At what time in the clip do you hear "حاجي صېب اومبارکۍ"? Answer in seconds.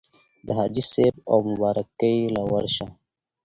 0.57-2.15